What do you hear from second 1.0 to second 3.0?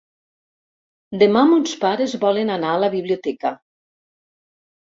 Demà mons pares volen anar a la